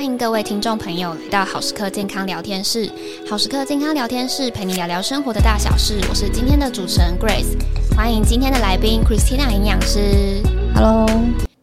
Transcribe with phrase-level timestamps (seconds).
[0.00, 2.90] 欢迎各位听众朋友来到好时刻健康聊天室。
[3.28, 7.54] 好时刻健康聊天室陪你聊聊生活的大小事，我是今天的主持人 Grace。
[7.94, 10.40] 欢迎今天的来宾 Christina 营养师。
[10.74, 11.06] Hello。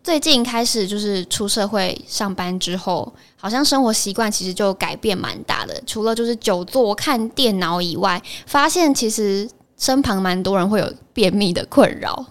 [0.04, 5.82] 最近开始就是出社会上班之后，好像生活习惯其实就改变蛮大的。
[5.88, 9.50] 除了就是久坐看电脑以外，发现其实
[9.80, 12.24] 身旁蛮多人会有便秘的困扰。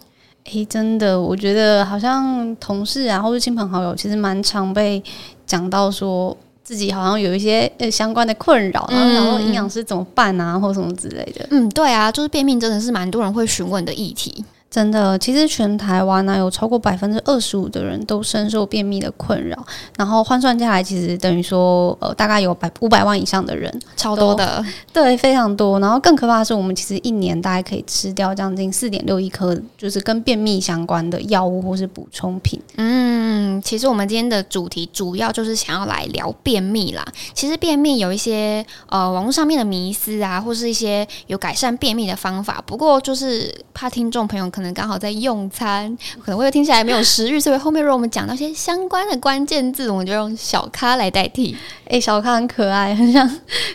[0.52, 5.02] 诶，真的，我觉得好像同事啊，或是亲朋好友，其实蛮常被
[5.46, 11.46] 讲到说自己好像有一些呃相关的困扰，然后然后营养师怎么办啊，或什么之类的。
[11.50, 14.44] 嗯，对啊，就是便秘真的是蛮多人会询问的议题。
[14.76, 19.56] 真的，其实全台湾呢、啊、有超过百分之二十五的人都深受便秘的困扰，
[19.96, 24.62] 然后换算下来，其实等于说，呃，大概有百五百万以上的人，超多的，
[24.92, 25.80] 对，非常多。
[25.80, 32.60] 然后更可怕的是，我们其实一年大概可以吃掉将近四点六亿颗，就是跟便秘相关的药物或是补充品。
[32.76, 37.02] 嗯，其实我们今天的主题主要就是想要来聊便秘啦。
[37.32, 42.62] 其实便秘有一些呃网络上面的迷思啊，或是一些有改善便秘的方法。
[42.66, 44.65] 不过就是怕听众朋友可能。
[44.74, 51.56] 刚好在用餐，可能会听起来没有食欲，所以后面如果我们讲到些相关的关键字，我们就用小咖来代替。
[51.84, 53.28] 哎、欸，小咖很可爱，很像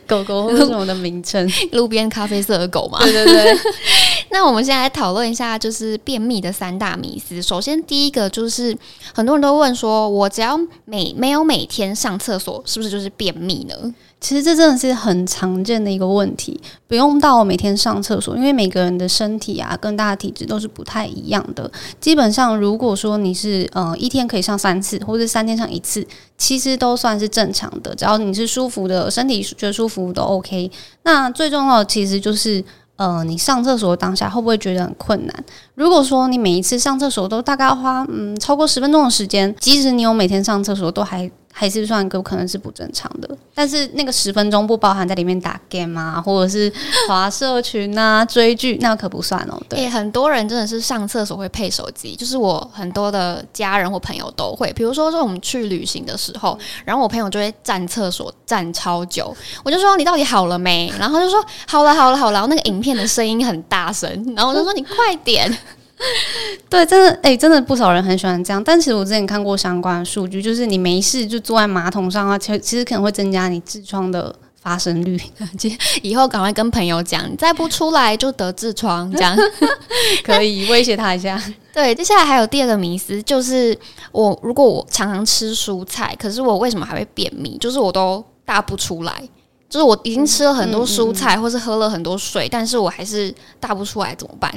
[0.05, 2.99] 狗狗或者什么的名称， 路边咖啡色的狗嘛。
[2.99, 3.57] 对对对。
[4.31, 7.41] 那我们现在来讨论一下，就是便秘的三大迷思。
[7.41, 8.75] 首先，第一个就是
[9.13, 13.93] 很多人都问说，我只要每没有每天上厕所，是不是就是便秘呢？
[14.21, 21.69] 其实这真的是很常见的一个问题，不用到每天上厕所，因为每个人的身体啊，跟大家体质都是不太一样的。
[21.99, 26.05] 基本上，如果说你是呃一天可以上三次，或者三天上一次，
[26.37, 27.95] 其实都算是正常的。
[27.95, 30.69] 只要你是舒服的，身体觉得舒服都 OK。
[31.01, 32.63] 那最重要的其实就是
[33.01, 35.43] 呃，你上厕所当下会不会觉得很困难？
[35.73, 41.31] 如果说你每一次上厕所都大概花嗯超过十分钟的时间，即使你有每天上厕所都还。
[41.51, 46.71] 还是算有可能是不正常的，但是那个十分钟不包含在里面打 game 啊，或者是
[47.07, 49.61] 滑社群啊、追剧，那可不算哦。
[49.69, 54.71] 对，欸，很多人真的是上厕所会配手机，就是我很多的家人或朋友都会。
[54.73, 60.91] 比如说说我们去旅行的时候，然后我朋友就会站厕所站超久，我就说你到底好了没？
[60.97, 65.55] 然后就说好了好了好了，然后那个影片的声音很大声，然后我就说你快点。
[66.69, 68.63] 对，真的，哎、欸，真的不少人很喜欢这样。
[68.63, 75.19] 但其实我之前看过相关的数据，就是你没事就坐在马桶上啊，其实其实可能会增加你痔疮的发生率。
[76.01, 79.37] 以后赶快跟朋友讲，你再不出来就得痔疮，这样
[80.23, 81.41] 可以威胁他一下。
[81.73, 83.77] 对，接下来还有第二个迷思，就是
[84.11, 87.57] 我如果我常常吃蔬菜，可是我为什么还会便秘？
[87.59, 89.23] 就是我都大不出来，
[89.69, 94.51] 就是我已经吃了很多蔬菜，嗯嗯嗯、或是喝了很多水，但是我还是大不出来，怎么办？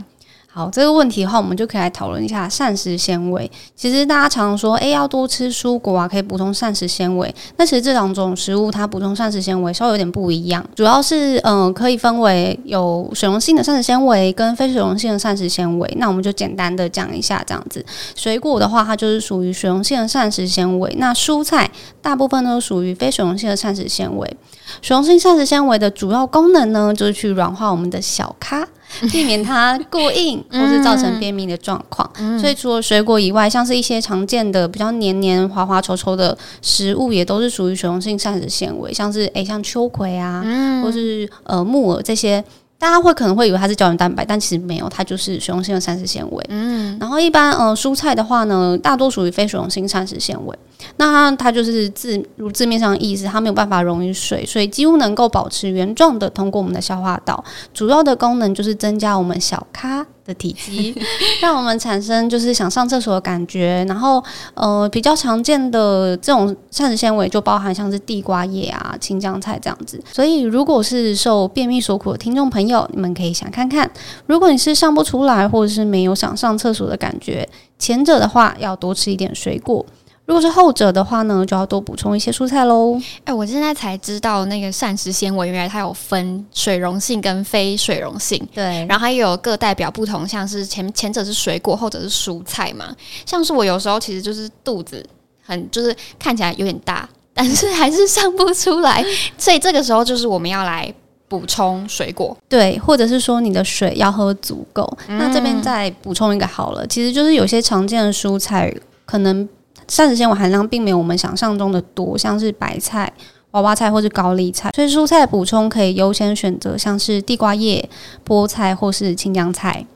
[0.57, 3.51] 好，这个问题的话，我们就可以来讨论一下膳食纤维。
[3.75, 7.35] 其实大家常说，诶，要多吃蔬果啊，可以补充膳食纤维。
[7.57, 15.93] 那其实这两种食物，它补充膳食纤维稍微有点不一样，主要是嗯、可以分为有水溶性的膳食纤维跟非水溶性的膳食纤维。
[15.99, 17.85] 那我们就简单的讲一下这样子。
[18.15, 20.95] 水果的话，它就是属于水溶性的膳食纤维。
[21.01, 21.69] 那蔬菜
[22.01, 24.37] 大部分都属于非水溶性的膳食纤维。
[24.81, 28.65] 水溶性膳食纤维的主要功能呢，就是去软化我们的小咖。
[29.13, 32.09] 避免它过硬，或是造成便秘的状况。
[32.19, 38.93] 嗯、所以除了水果以外，像是一些常见的比较黏黏、滑滑、稠稠的食物，也都是属于水溶性膳食纤维。
[38.93, 42.45] 像是诶、欸，像秋葵啊，嗯、或是呃木耳这些。
[42.77, 46.45] 大家会可能会以为它是胶原蛋白，但其实没有，它就是水溶性的膳食纤维。
[46.51, 50.59] 嗯，然后一般呃蔬菜的话呢，大多属于非水溶性膳食纤维。
[50.97, 57.43] 那它，就是字如字面上的意思，它没有办法溶于水，所以几乎能够保持原状的通过我们的消化道。
[57.73, 60.95] 主要的功能就是增加我们小咖的体积，
[61.43, 63.85] 让我们产生就是想上厕所的感觉。
[63.89, 64.23] 然后
[64.55, 70.01] 呃比较常见的这种膳食纤维就包含像是地瓜叶啊、青江菜这样子。
[70.13, 73.91] 所以如果是受便秘所苦的听众朋友，你们可以想看看，
[74.27, 77.49] 如果你是上不出来或者是没有想上厕所的感觉，
[77.79, 79.85] 前者的话要多吃一点水果。
[80.27, 82.99] 如果是后者的话呢，就要多补充一些蔬菜喽。
[83.19, 92.87] 哎、欸，我现在才知道那个膳食纤维原来它有分水溶性跟非水溶性，对，然后它也有各代表不同，像是前前者是水果，后者是蔬菜嘛。
[93.27, 95.05] 像是我有时候其实就是肚子
[95.43, 99.05] 很就是看起来有点大，但是还是上不出来，
[99.37, 100.91] 所以这个时候就是我们要来
[101.29, 104.91] 补充水果，对，或者是说你的水要喝足够。
[105.09, 108.75] 嗯、那这边再补充一个好了，其实就是有些常见的蔬菜
[109.05, 109.47] 可能。
[109.89, 113.13] 膳食纤维含量并没有我们想象中的多，像是白菜、
[113.53, 117.89] 娃娃菜或是高丽菜，所以蔬菜补充可以优先选择像是地瓜叶、
[118.27, 119.87] 菠菜或是青江菜。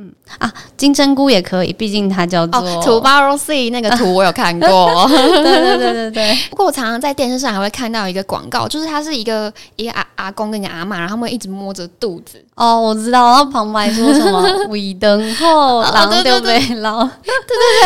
[0.00, 5.06] 嗯啊，金针菇也可以，毕竟它叫做、哦、Tomorrow Sea 那个图我有看过。
[5.10, 6.38] 对对对对对。
[6.50, 12.40] 不过我常常在电视上还会看到一个广告，就是它是一个一个阿阿公跟一个阿妈，然后他们一直摸着肚子。
[12.54, 17.32] 哦，我知道，然后旁白说什么“尾灯后狼就被捞”，对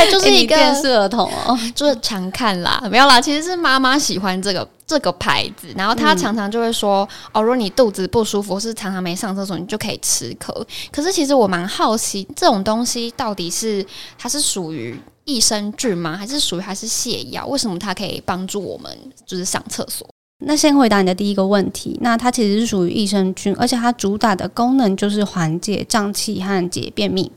[0.05, 4.69] 对对，就是一个 电视儿童哦，就是常看啦，没有啦，其实是妈妈喜欢这个。
[4.93, 10.55] 这个牌子，然后他常常就会说：“嗯、哦，如果你肚子不舒服，或是常常没上厕所，你就可以吃颗。”
[10.93, 13.85] 可是其实我蛮好奇，这种东西到底是
[14.19, 14.95] 它是属于
[15.25, 16.15] 益生菌吗？
[16.15, 17.47] 还是属于还是泻药？
[17.47, 18.95] 为什么它可以帮助我们
[19.25, 20.07] 就是上厕所？
[20.45, 27.33] 那先回答你的第一个问题，那它其实是属于益生菌，而且它主打的功能就是缓解胀气和解便秘。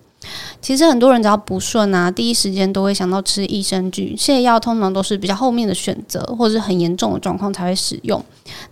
[0.62, 8.24] 其实很多人只要不顺啊，第一时间都会想到吃益生菌，泻药通常都是比较后面的选择，或者是很严重的状况才会使用。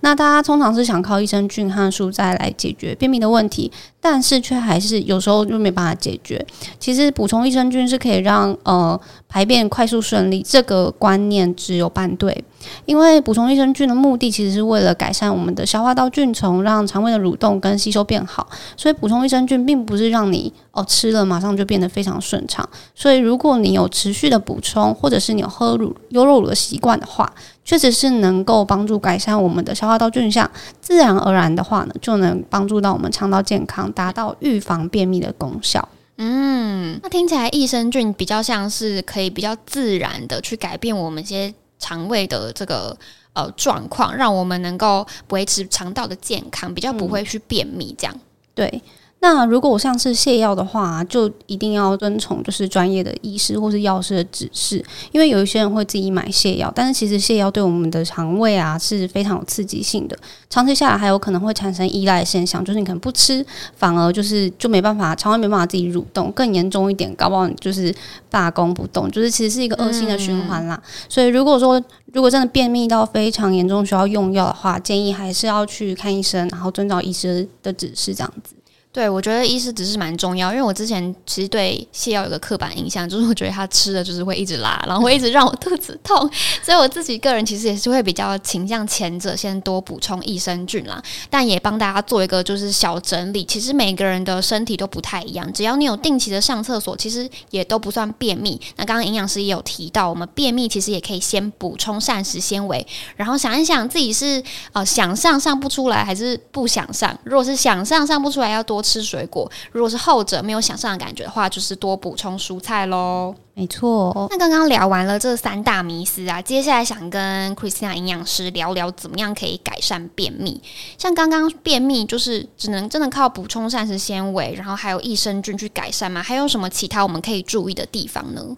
[0.01, 6.45] 那大家通常是想靠益生菌和蔬菜来解决便秘的问题，但是却还是有时候就没办法解决。
[6.79, 8.99] 其实补充益生菌是可以让呃
[9.33, 12.43] 排便快速顺利，这个观念只有半对。
[12.85, 18.47] 因为补充益生菌的目的其实是为了改善我们的消化道菌丛，让肠胃的蠕动跟吸收变好。
[18.77, 22.67] 所以补充益生菌并不是让你哦吃了马上就变得非常顺畅。
[22.93, 27.33] 所以如果你有持续的补充，或者是你有喝乳优酪乳的习惯的话，
[27.65, 30.47] 确实是能够帮助改善我们的消化道菌相。
[30.79, 35.89] 自然而然的话呢，就能帮助到我们肠道健康，达到预防便秘的功效。
[36.25, 41.53] 嗯，那听起来益生菌比较像是可以比较自然的去改变我们一些。
[41.79, 42.97] 肠胃的这个
[43.33, 47.93] 呃状况，让我们能够维持肠道的健康，比较不会去便秘。
[47.97, 48.21] 这样、嗯、
[48.55, 48.81] 对。
[49.23, 54.83] 那如果我像是泻药的话，就一定要遵从就是专业的医师或是药师的指示，
[55.13, 60.17] 因为有一些人会自己买泻药，但是其实泻药对我们的肠胃啊是非常有刺激性的，
[60.49, 63.45] 长期下来还有可能会产生依赖现象，就是你可能不吃，
[63.77, 67.95] 反而就是就没办法肠胃没办法自己蠕动，更严重一点，搞不好就是
[68.29, 70.75] 罢工不动，就是其实是一个恶性的循环啦。
[70.75, 71.81] 嗯、所以如果说
[72.11, 78.53] 如果真的便秘到非常严重需要用药的话，建议还是要去看医生，然后遵照医师的指示这样子。
[78.93, 86.15] 对，我觉得医师只是蛮重要，因为我之前其实对泻药有个刻板印象，就是我觉得他吃的就是会一直拉，然后会一直让我 肚子痛，
[86.61, 91.01] 所以我自己个人其实也是会比较倾向前者，先多补充益生菌啦。
[91.27, 98.61] 但也帮大家做一个就是小整理，其实每个人的身体都不太一样，只要你有定期的上厕所，其实也都不算便秘。
[98.75, 102.85] 那刚刚营养师也有提到，我们便秘其实也可以先补充膳食纤维，
[103.15, 104.43] 然后想一想自己是
[104.73, 107.17] 呃想上上不出来，还是不想上。
[107.23, 113.33] 如果是想上上不出来，要多吃水果，如果是后者没有想上的感觉的话，就是多补充蔬菜喽。
[113.55, 114.27] 没错。
[114.31, 120.61] 那刚刚聊完了这三大迷思啊，接下来想跟 Christina 营养师聊聊怎么样可以改善便秘。
[120.97, 126.21] 像刚刚便秘就是只能真的靠补充膳食纤维，然后还有益生菌去改善吗？
[126.21, 128.57] 还有什么其他我们可以注意的地方呢？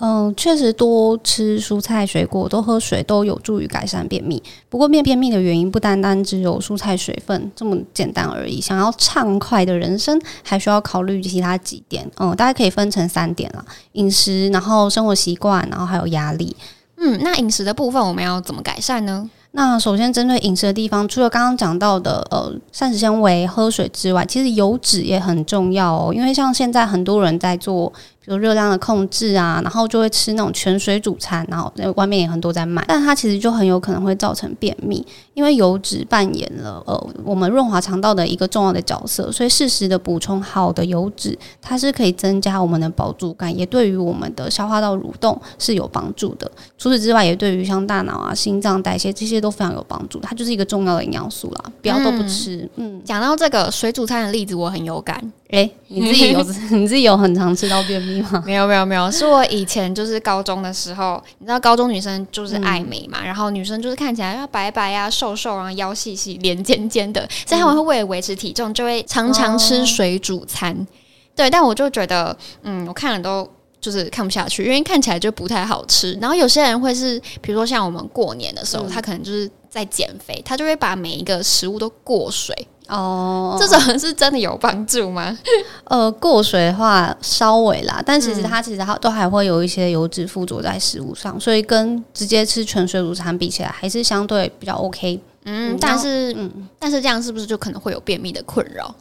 [0.00, 4.40] 嗯，确实多吃蔬菜水果，多喝水都有助于改善便秘。
[4.68, 8.60] 不过，便便秘的原因不单单只有蔬菜水分这么简单而已。
[8.60, 12.08] 想要畅快的人生，还需要考虑其他几点。
[12.18, 16.56] 嗯，大家可以分成三点啦：饮食，然后生活习惯，然后还有压力。
[16.96, 19.28] 嗯，那饮食的部分我们要怎么改善呢？
[19.52, 26.12] 那首先针对饮食的地方，除了刚刚讲到的呃膳食纤维、喝水之外，其实油脂也很重要哦。
[26.14, 27.92] 因为像现在很多人在做。
[28.28, 35.04] 有热量的控制啊，然后就会吃那种全水煮餐，然后外面也很多在卖，但它其实就很有可能会造成便秘，
[35.34, 46.50] 因为油脂扮演了呃我们润滑肠道的一个重要的角色，所以适时的补充好的油脂，它是可以增加我们的饱足感，也对于我们的消化道蠕动是有帮助的。
[46.76, 51.64] 除此之外，也对于像大脑啊、心脏代谢这些都非常有帮助，它就是一个重要的营养素啦。
[51.80, 52.68] 不要都不吃。
[52.76, 55.32] 嗯，讲到这个水煮餐的例子，我很有感。
[55.48, 58.42] 诶， 你自己有你自己有很常吃到便秘吗？
[58.46, 70.74] 没有没有没有，是我以前就是高中的时候，你知道高中女生就是爱美嘛，嗯、然后女生就是看起来要白白、啊、瘦瘦啊、腰细细、脸尖尖的，所以她们会为了维持体重，就会常常吃水煮餐。
[70.74, 70.86] 哦、
[71.34, 73.50] 对，但我就觉得，嗯，我看了都
[73.80, 76.12] 就是看不下去，因为看起来就不太好吃。
[76.20, 82.54] 然后有些人会是，比如说像我们过年的时候，他、嗯、可能就是在减肥，他就会把每一个食物都过水。
[82.88, 85.38] 哦，这种是真的有帮助吗？
[85.84, 95.20] 呃，过水的话稍微啦，但其实它其实它都还会有一些油脂附着在食物上，所以跟直接吃纯水乳餐比起来，还是相对比较 OK。
[95.44, 98.94] 嗯，但是嗯，但是这样是不是就可能会有便秘的困扰？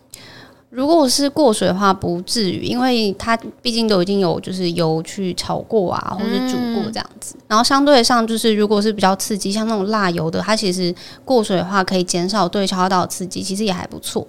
[0.77, 7.36] 如果是过水的话，不至于，因为它毕竟都已经有就是油去炒过啊，或者煮过这样子。
[7.48, 10.93] 然后相对上，就是如果是比较刺激，像那种辣油的，它其实
[11.25, 14.27] 过水的话可以减少对消化道的刺激，其实也还不错。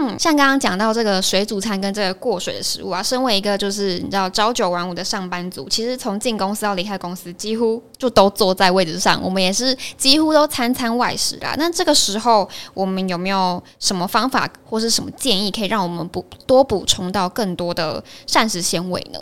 [0.00, 9.20] 嗯，像刚刚讲到这个水煮餐跟这个过水的食物啊，身为一个就是你知道朝九晚五的上班族，其实从进公司到离开公司，几乎就都坐在位置上。
[9.20, 11.54] 我们也是几乎都餐餐外食啦。
[11.58, 19.18] 那这个时候，我们有没有什么方法或是什么建议，可以让我们补多补充到更多的膳食纤维呢？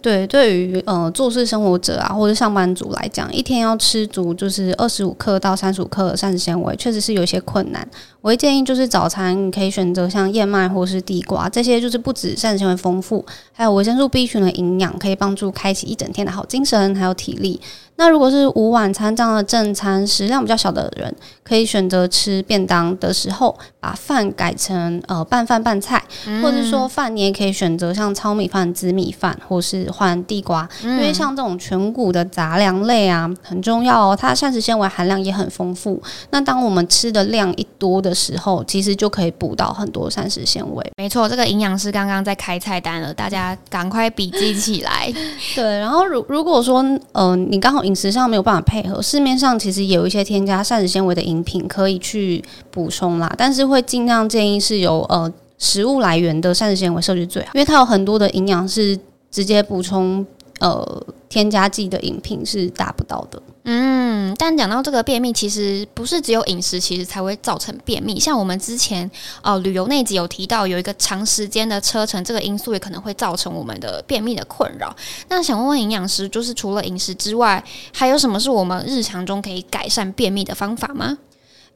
[0.00, 7.84] 对，对于呃做事生活者啊，或者上班族来讲，一天要吃足就是二十五克到三十五克的膳食纤维，确实是有一些困难。
[8.20, 17.58] 我会建议就是早餐你可以选择像燕麦或是地瓜这些，就是不止膳食纤维丰富，还有维生素 B 群的营养，可以帮助开启一整天的好精神还有体力。
[18.02, 36.02] 那如果是午晚餐这样的正餐，食量比较小的人，可以选择吃便当的时候，把饭改成呃拌饭拌菜，嗯、或者说饭你也可以选择像糙米饭、紫米饭，或是换地瓜，嗯、因为像这种全谷的杂粮类啊，很重要哦，它的膳食纤维含量也很丰富。
[36.30, 40.84] 那当我们吃的量一多的时候，其实就可以补到很多膳食纤维。
[40.96, 45.08] 没错，这个营养师刚刚在开菜单了，大家赶快笔记起来。
[45.54, 47.91] 对，然后如如果说呃你刚好。
[47.92, 58.98] 饮食上没有办法配合，市面上其实也有一些添加膳食纤维的饮品可以去补充啦，但是会尽量建议是由呃食物来源的膳食纤维摄入最好，因为它有很多的营养是
[59.30, 60.24] 直接补充
[60.60, 63.42] 呃添加剂的饮品是达不到的。
[63.64, 68.20] 嗯，但讲到这个便秘，其实不是只有饮食，其实才会造成便秘。
[68.20, 69.10] 像我们之前
[69.40, 74.94] 呃旅游那集有提到，有一个长时间的车程，这个因素也可能会造成我们的便秘的困扰。
[75.28, 81.16] 那想问问营养师，就是除了饮食之外，还有什么是我们日常中可以改善便秘的方法吗？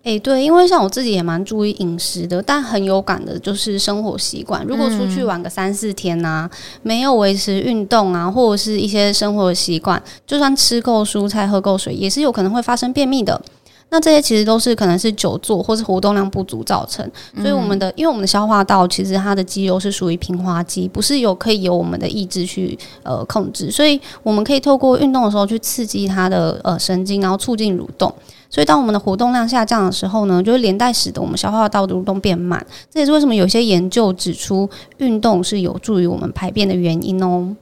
[0.06, 4.64] 诶、欸，对，因为像我自己也蛮注意饮食的，但很有感的就是生活习惯。
[4.64, 6.50] 如果出去玩个三四天呐、啊，
[6.84, 13.42] 没有维持运动啊，或者是一些生活习惯，就算吃够蔬菜、喝够水，也是有可能会发生便秘的。
[13.88, 17.04] 那这些其实都是可能是久坐或是活动量不足造成。
[17.38, 28.14] 所以我们的，因为我们的消化道其实它的肌肉是属于平滑肌，不是有可以由我们的意志去呃控制，所以我们可以透过运动的时候去刺激它的呃神经，然后促进蠕动。
[28.48, 32.64] 所以，当我们的活动量下降的时候呢，就会连带使得我们消化道的蠕动变慢。
[32.90, 37.54] 这也是为什么有些研究指出，运动是有助于我们排便的原因哦。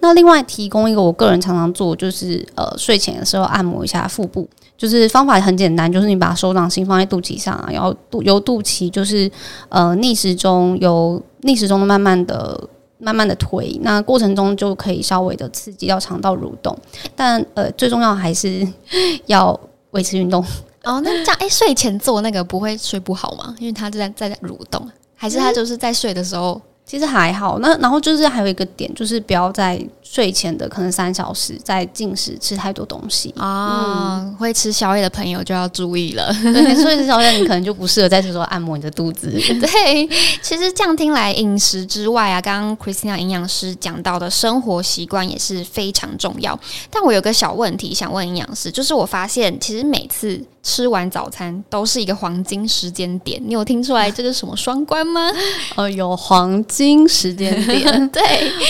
[0.00, 9.30] 那另外提供一个我个人常常做，就是呃睡前的时候按摩一下腹部，就是方法很简单，就是你把手掌心放在肚脐上啊，然后肚由肚脐就是
[9.68, 12.58] 呃逆时钟由逆时钟慢慢的
[12.98, 16.74] 慢慢的推，那过程中就可以稍微的刺激到肠道蠕动。
[17.14, 18.66] 但呃最重要还是
[19.26, 19.58] 要。
[19.96, 20.44] 维持运动
[20.84, 23.56] 哦，那这样哎、欸，睡前做那个不会睡不好吗？
[23.58, 26.60] 因为他在在蠕动，还是他就是在睡的时候？
[26.86, 34.20] 其实还好，那然后就是还有一个点，就是不要在睡前的可能三小时在进食吃太多东西啊。
[34.22, 36.32] 嗯、会吃宵夜的朋友就要注意了，
[36.80, 39.28] 所以吃宵夜你可能就不适合在这时候按摩你的肚子。
[39.60, 40.08] 对，
[40.40, 46.56] 其实这样听来，饮食之外啊，刚刚 Christina 营养师讲到的生活习惯也是非常重要。
[46.88, 55.30] 但我有个小问题想问营养师，就是我发现其实每次吃完早餐都是一个黄金时间点，你有听出来这是什么双关吗？
[55.76, 57.06] 呃， 有黄金。
[57.08, 58.20] 时间点， 对，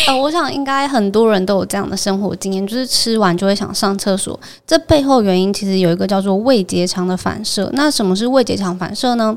[0.07, 4.38] 呃，我想应该很多人都有这样的生活经验，就是吃完就会想上厕所。
[4.67, 7.71] 这背后原因其实有一个叫做胃结肠的反射。
[7.73, 9.37] 那什么是胃结肠反射呢？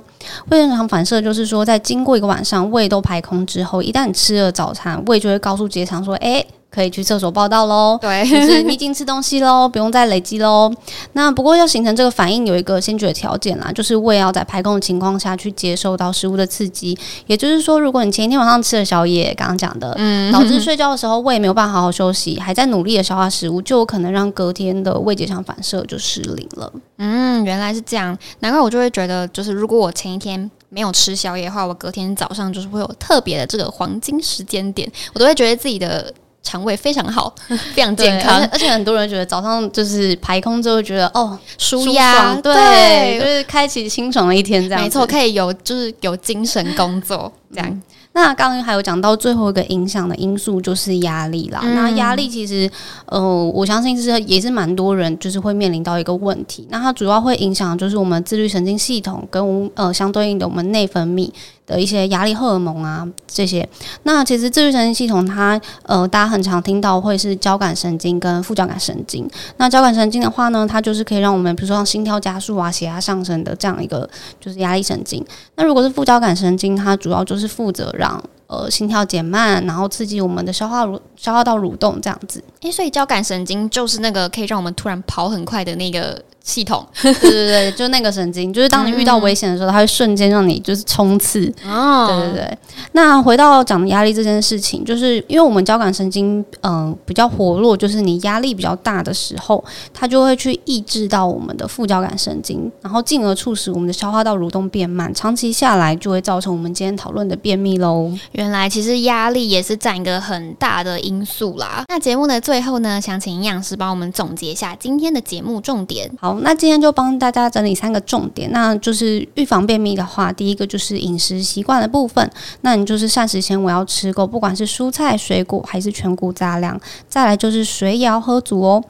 [0.49, 10.71] 胃结肠反射就是说，在经过一个晚上胃都排空之后，一旦你吃了早餐，胃就会告诉结肠说：“哎。”可以去厕所报道喽，对，就是你已经吃东西喽， 不用再累积喽。
[11.13, 16.95] 那不过要形成这个反应，有一个先决条件啦，就是胃要在排空的情况下去接受到食物的刺激。
[17.25, 26.71] 也就是说，如果你前一天晚上吃了宵夜，刚刚讲的，嗯，导致睡觉的时候胃没有办法好好休息，还在努力的消化食物，就有可能让隔天的胃结肠反射就失灵了。
[26.99, 36.13] 嗯，原来是这样，难怪我就会觉得，就是如果我前一天没有吃宵夜的话，我隔天早上就是会有特别的这个黄金时间点，我都会觉得自己的。
[36.41, 37.33] 肠胃非常好，
[37.73, 47.69] 非常健康，而且很多人觉得早上就是排空之后，觉得哦舒压，对，对就是开启清爽的一天，这样没错，可以有就是有精神工作这样。
[47.69, 47.81] 嗯
[48.11, 51.59] 那刚刚还有讲到最后一个影响的因素就是压力啦。
[51.61, 52.69] 嗯、那压力其实，
[53.05, 53.21] 呃，
[53.53, 56.67] 我相信是也是蛮多人就是会面临到一个问题。
[56.71, 61.29] 那它主要会影响就是我们自律神经系统跟呃相对应的我们内分泌
[61.69, 63.67] 的一些压力荷尔蒙啊这些。
[64.03, 69.29] 那其实自律神经系统它呃大家很常听到会是交感神经跟副交感神经。
[69.57, 74.09] 那交感神经的话呢，它就是可以让我们比如说像心跳加速啊、血压上升的这样一个
[74.41, 75.23] 就是压力神经。
[75.55, 82.43] 那如果是副交感神经，它主要就是负责让呃心跳减慢，然后刺激我们的消化蠕消化道蠕动这样子。
[82.61, 91.53] 诶，所以交感神经就是那个可以让我们突然跑很快的那个系统， 对对对，就那个神经，就是当你遇到危险的时候，嗯、它会瞬间让你就是冲刺。
[91.65, 92.57] 哦，对对对。
[92.93, 99.63] 那回到讲压力这件事情，就是因为我们交感神经嗯、呃、比较活络，就是你压力比较大的时候，
[99.93, 108.11] 它就会去抑制到我们的副交感神经，然后进而促使我们的消化道蠕动变慢，长期下来就会造成我们今天讨论的便秘喽。
[108.31, 111.83] 原来其实压力也是占一个很大的因素啦。
[111.87, 116.09] 那节目的最后呢，想请营养师帮我们总结一下今天的节目重点。
[116.19, 122.29] 好，那今天就帮大家整理三个重点，那就是预防便秘的话，第一个就是饮食习惯的部分，
[122.61, 126.79] 那你就是膳食纤维要吃够，不管是蔬菜、水果还是全谷杂粮。
[127.07, 128.83] 再来就是水也要喝足哦。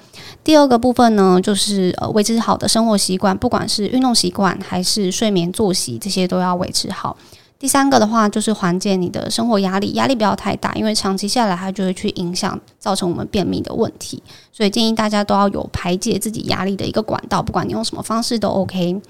[0.43, 7.17] 第二个部分呢，就是呃维持好的生活习惯，不管是运动习惯还是睡眠作息，这些都要维持好。
[7.59, 14.23] 第三个的话，就是缓解你的生活压力，压力不要太大，因为长期下来它就会去影响，造成我们便秘的问题。
[14.53, 19.01] 所以建议大家都要有排解自己压力的一个管道，不管你用什么方式都 OK。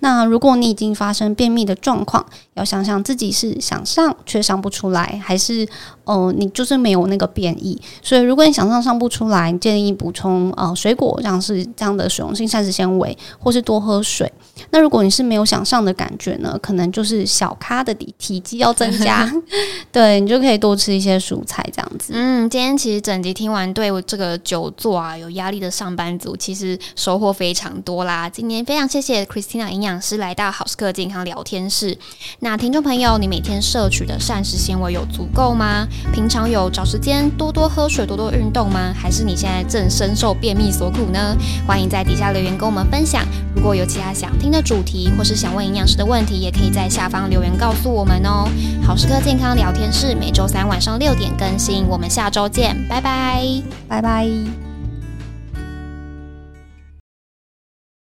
[0.00, 5.64] 那如果你已经发生便秘的状况，要想想自己是想上却上不出来，还是
[6.02, 7.80] 呃你就是没有那个便意。
[8.02, 14.32] 所以如果你想上上不出来，建议补充呃水果，像是这样的水溶性膳食纤维，或是多喝水。
[14.70, 19.30] 那如果你是没有想上的感觉呢，可能就是小咖的体体积要增加，
[19.90, 22.12] 对，你就可以多吃一些蔬菜这样子。
[22.14, 28.28] 嗯，今天其实整集听完，对我这个久坐啊有压力的上班族，其实收获非常多啦。
[28.28, 31.96] 今天非常谢谢 Christina 营养师来到好时刻健康聊天室。
[32.40, 35.86] 那听众朋友，你每天摄取的膳食纤维有足够吗？
[36.12, 38.92] 平常有找时间多多喝水、多多运动吗？
[38.94, 41.36] 还是你现在正深受便秘所苦呢？
[41.66, 43.26] 欢迎在底下留言跟我们分享。
[43.54, 48.48] 如果有其他想听的主题，或是想问营养师的问题，也可以在下方留言告诉我们哦。
[48.84, 53.46] 好时刻健康聊天室每周三晚上六点更新，我们下周见，拜拜，
[53.88, 54.71] 拜拜。